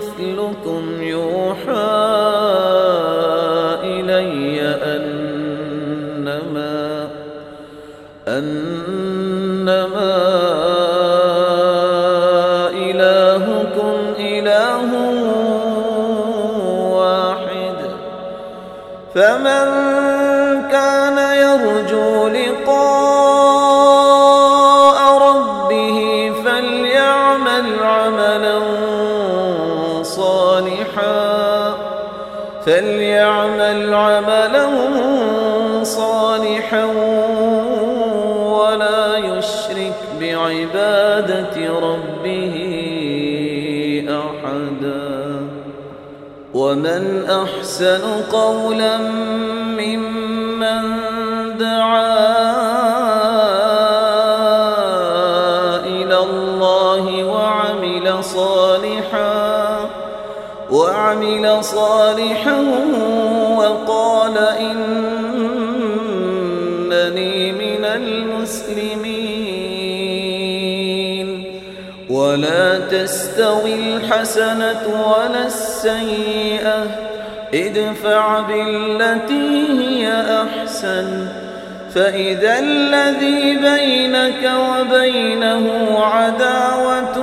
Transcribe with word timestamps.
مثلكم 0.00 1.02
يوحى 1.02 1.90
إلي 3.84 4.60
أنما 4.96 6.38
أنما 8.28 9.90
إلهكم 12.72 13.96
إله 14.18 14.90
واحد 16.96 17.76
فمن 19.14 19.66
كان 20.72 21.18
يرجو 21.18 22.28
لقاء 22.28 22.99
صالحا 30.60 31.74
فليعمل 32.66 33.94
عملا 33.94 34.66
صالحا 35.82 36.84
ولا 38.60 39.16
يشرك 39.16 39.98
بعبادة 40.20 41.56
ربه 41.80 42.56
أحدا. 44.08 45.20
ومن 46.54 47.24
أحسن 47.30 48.02
قولا 48.32 48.98
ممن 49.78 50.82
دعا 51.58 52.09
وعمل 60.72 61.64
صالحا 61.64 62.60
وقال 63.58 64.38
إنني 64.38 64.92
من 67.52 67.84
المسلمين. 67.84 69.50
ولا 72.10 72.78
تستوي 72.78 73.74
الحسنة 73.74 74.82
ولا 74.86 75.46
السيئة 75.46 76.86
ادفع 77.54 78.40
بالتي 78.40 79.66
هي 79.80 80.06
أحسن. 80.42 81.28
فإذا 81.94 82.58
الذي 82.58 83.56
بينك 83.56 84.52
وبينه 84.70 85.64
عداوة 85.98 87.16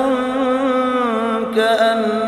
كأنه 1.55 2.26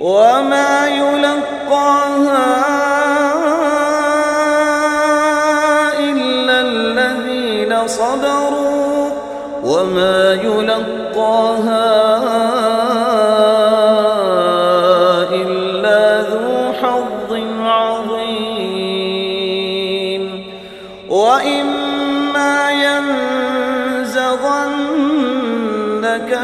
وما 0.00 0.88
يلقاها 0.88 2.56
إلا 5.98 6.60
الذين 6.60 7.88
صبروا 7.88 9.10
وما 9.64 10.32
يلقاها 10.32 11.96
إلا 15.32 16.20
ذو 16.20 16.72
حظ 16.82 17.40
عظيم. 17.60 18.86
وإما 21.08 22.70
ينزغنك 22.70 23.18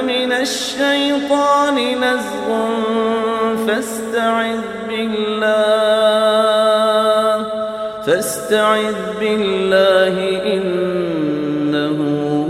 من 0.06 0.32
الشيطان 0.32 1.76
نزغ 2.00 3.31
فاستعذ 3.66 4.62
بالله 4.88 5.52
فاستعذ 8.06 9.00
بالله 9.20 10.14
إنه 10.54 11.98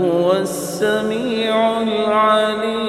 هو 0.03 0.27
السميع 0.41 1.55
العليم. 1.81 2.82